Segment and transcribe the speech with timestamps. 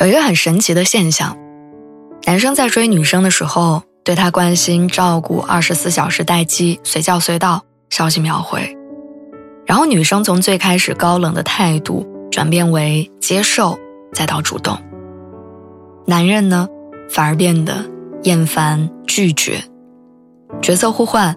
[0.00, 1.36] 有一个很神奇的现象，
[2.24, 8.74] 男生在追女生的时候，对她关心照顾，二十四小时待机，随叫随到，消息秒回。
[9.66, 13.78] 然后女生从最开始高冷的态度，转变为接受，
[14.14, 14.74] 再到主动。
[16.06, 16.66] 男人呢，
[17.10, 17.84] 反而变得
[18.22, 19.62] 厌烦拒绝，
[20.62, 21.36] 角色互换，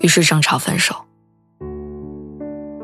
[0.00, 0.94] 于是争吵分手。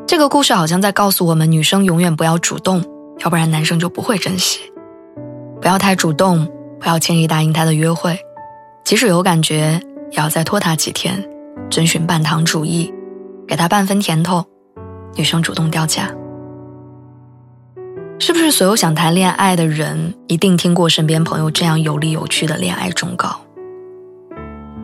[0.06, 2.82] 这个故事好像在告诉我们，女生永远不要主动，
[3.18, 4.60] 要不然男生就不会珍惜。
[5.64, 6.46] 不要太主动，
[6.78, 8.20] 不要轻易答应他的约会，
[8.84, 11.26] 即使有感觉，也要再拖他几天，
[11.70, 12.92] 遵循半糖主义，
[13.48, 14.44] 给他半分甜头。
[15.16, 16.10] 女生主动掉价，
[18.18, 23.40] 是不是所有想谈恋爱的人一定听过身边朋友这样有理有据的恋爱忠告？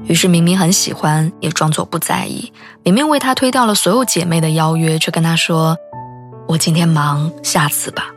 [0.05, 2.51] 于是明明很喜欢，也装作不在意；
[2.83, 5.77] 明明为他推掉了所有姐妹的邀约，却跟他说
[6.49, 8.11] ：“我今天忙，下次吧。”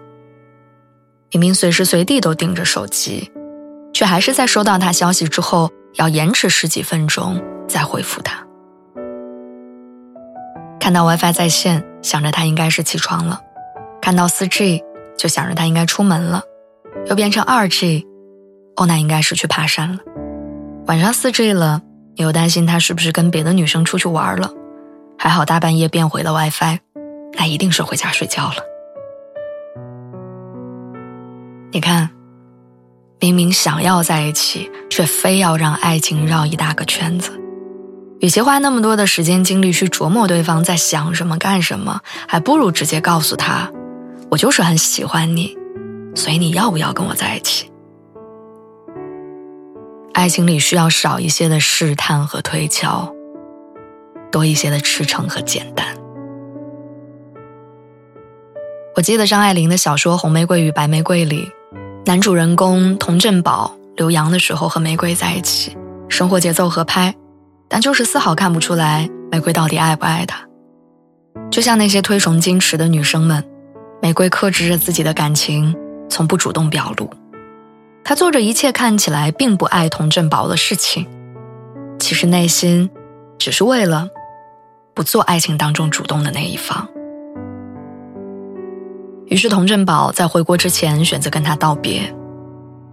[1.34, 3.32] 明明随时随地都盯着手机，
[3.92, 8.46] 却还是在收到他消息之后要延迟十几分钟再回复他。
[10.80, 13.40] 看到 WiFi 在线，想着他应该是起床了；
[14.00, 14.84] 看到 4G，
[15.18, 16.42] 就想着他应该出门了；
[17.08, 18.06] 又变成 2G，
[18.76, 19.98] 哦，那应该是去爬山了。
[20.86, 21.82] 晚上 4G 了，
[22.16, 24.52] 你又担心他是不是跟别的女生出去玩了？
[25.18, 26.78] 还好大半夜变回了 WiFi，
[27.40, 28.58] 那一定是回家睡觉了。
[31.74, 32.08] 你看，
[33.20, 37.32] 明明想要在一起，却非要让爱情绕一大个圈子。
[38.20, 43.72] 与其花那么多的时间精力去琢磨对方在想什么、干什么，还不如直接告诉他
[44.30, 45.58] ：“我就是很喜欢你，
[46.14, 47.72] 所以你要不要跟我在一起？”
[50.14, 53.12] 爱情里需要少一些的试探和推敲，
[54.32, 55.88] 多一些的赤诚和简单。
[58.96, 61.50] 我记得张爱玲的小说《红玫瑰与白玫瑰》里。
[62.06, 65.78] 男主人公童振宝留洋的时候和玫瑰在一起，
[66.10, 67.16] 生活节奏合拍，
[67.70, 70.46] 但就是丝毫看不出来玫瑰到底爱不爱他。
[71.50, 73.42] 就像那些推崇矜持的女生们，
[74.02, 75.74] 玫瑰克制着自己的感情，
[76.10, 77.10] 从不主动表露。
[78.04, 81.08] 她做着一切看起来并不爱童振宝的事情，
[82.00, 82.90] 其实内心
[83.40, 84.10] 只是为了
[84.94, 86.86] 不做爱情当中主动的那一方。
[89.34, 92.04] 于是，童振宝在回国之前选择跟他道别。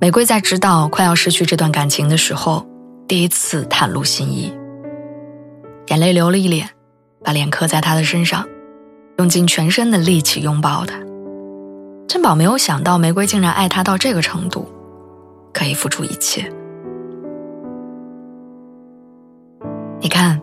[0.01, 2.67] 玫瑰在知道快要失去这段感情的时候，
[3.07, 4.51] 第一次袒露心意，
[5.89, 6.67] 眼泪流了一脸，
[7.23, 8.49] 把脸磕在他的身上，
[9.19, 10.95] 用尽全身的力气拥抱他。
[12.09, 14.67] 振宝没有想到，玫瑰竟然爱他到这个程度，
[15.53, 16.51] 可以付出一切。
[20.01, 20.41] 你看，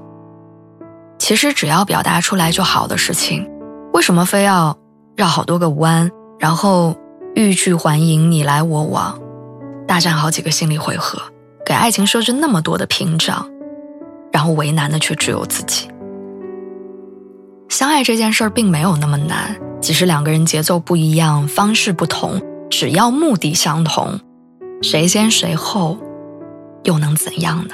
[1.17, 3.49] 其实只要表达出来就好的事情，
[3.93, 4.77] 为什么非要？
[5.17, 6.95] 绕好多个弯，然后
[7.33, 9.19] 欲拒还迎，你来我往，
[9.87, 11.19] 大战好几个心理回合，
[11.65, 13.49] 给爱情设置那么多的屏障，
[14.31, 15.89] 然后为难的却只有自己。
[17.67, 22.39] 相爱这件事儿并没有那么难，即使两个人节奏不一样，方式不同，
[22.69, 24.19] 只要目的相同，
[24.83, 25.97] 谁先谁后，
[26.83, 27.73] 又能怎样呢？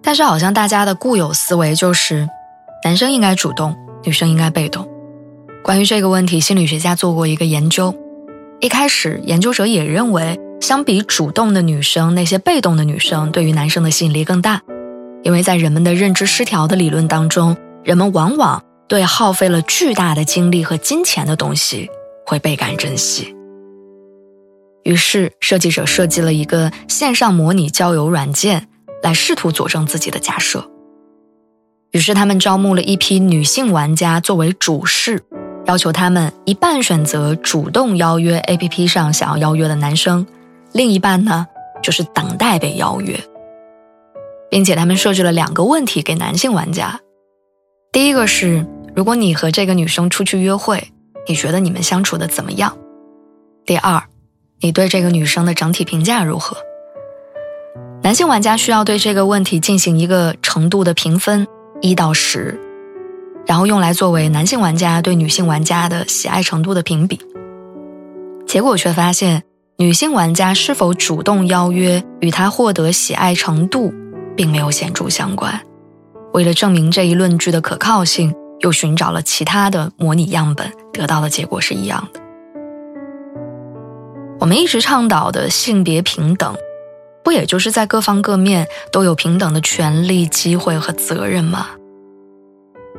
[0.00, 2.26] 但是好像大家的固有思维就是，
[2.84, 3.76] 男生应该主动。
[4.04, 4.88] 女生应该被动。
[5.62, 7.94] 关于这个问题，心理学家做过一个研究。
[8.60, 14.60] 一开始，研究者也认为，相比主动的女生，那些被动的女生对于男生的吸引力更大。
[15.22, 21.88] 因为在人们的认知失调的理论当中，人们往往对耗费了巨大的精力和金钱的东西
[22.26, 23.34] 会倍感珍惜。
[24.82, 28.68] 于是，设计者设计了一个线上模拟交友软件，
[29.02, 30.70] 来试图佐证自己的假设。
[31.94, 35.22] 于是他们招募了一批女性玩家作为主事，
[35.66, 40.26] 要求他们一半选择主动邀约 APP 上想要邀约的男生，
[40.72, 41.46] 另一半呢
[41.84, 43.16] 就是等待被邀约，
[44.50, 46.98] 并且他们设置了两个问题给男性玩家：
[47.92, 50.88] 第一个是，如果你和这个女生出去约会，
[51.28, 52.76] 你觉得你们相处的怎么样？
[53.64, 54.02] 第二，
[54.62, 56.56] 你对这个女生的整体评价如何？
[58.02, 61.46] 男性玩家需要对这个问题进行一个程度的评分。
[61.84, 62.58] 一到十，
[63.44, 67.20] 然后用来作为男性玩家对女性玩家的喜爱程度的评比。
[68.46, 69.42] 结果却发现，
[69.76, 73.92] 女性玩家是否主动邀约与他获得喜爱程度，
[74.34, 75.60] 并没有显著相关。
[76.32, 82.20] 为了证明这一论据的可靠性，又寻找了其他的模拟样本，得到的结果是一样的。
[84.40, 86.56] 我们一直倡导的性别平等，
[87.24, 91.68] 不也就是在各方各面都有平等的权利、机会和责任吗？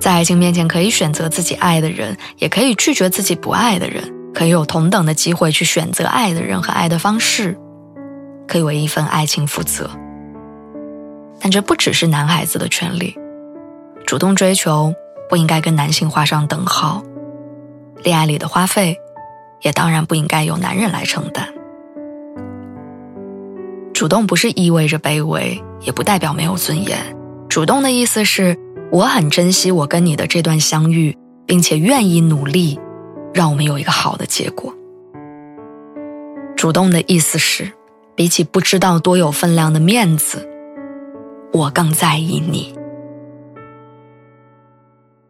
[0.01, 4.13] 在爱情面前，可以选择自己爱的人，也可以拒绝自己不爱的人。
[4.33, 7.57] 可以有同等的机会去选择爱的人和爱的方式，
[8.45, 9.89] 可以为一份爱情负责。
[11.39, 13.17] 但这不只是男孩子的权利，
[14.05, 14.93] 主动追求
[15.29, 17.01] 不应该跟男性画上等号，
[18.03, 18.97] 恋爱里的花费
[19.61, 21.47] 也当然不应该由男人来承担。
[23.95, 26.99] 主动不是意味着卑微，也不代表没有尊严。
[27.47, 28.59] 主动的意思是
[28.91, 32.77] 我很珍惜我跟你的这段相遇，并且愿意努力。
[33.33, 34.73] 让我们有一个好的结果。
[36.57, 37.71] 主动的意思是，
[38.15, 40.45] 比起不知道多有分量的面子，
[41.53, 42.73] 我更在意你。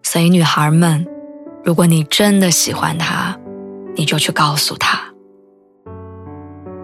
[0.02, 1.06] 所以，女孩们，
[1.64, 3.36] 如果你真的喜欢他，
[3.96, 5.00] 你就去告诉他，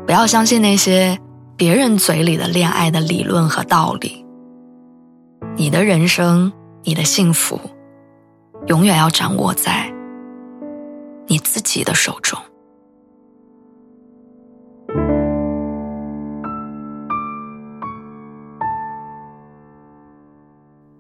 [0.06, 1.20] 不要相信那些
[1.62, 4.26] 别人嘴里的恋爱的理论和道理。
[5.56, 7.62] 你的人生，你的幸福，
[8.66, 9.94] 永远要掌握在。
[11.28, 12.36] 你自己的手中。